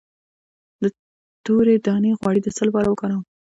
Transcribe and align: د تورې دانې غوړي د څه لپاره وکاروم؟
د 0.81 0.83
تورې 1.45 1.75
دانې 1.85 2.11
غوړي 2.19 2.39
د 2.43 2.47
څه 2.55 2.61
لپاره 2.67 2.87
وکاروم؟ 2.89 3.23